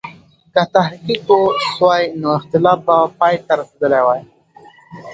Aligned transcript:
که 0.53 0.61
تحقیق 0.75 1.25
و 1.37 1.41
سوای، 1.73 2.03
نو 2.21 2.29
اختلاف 2.37 2.79
به 2.87 2.95
پای 3.17 3.35
ته 3.45 3.53
رسېدلی 3.59 3.99
وای. 4.05 4.21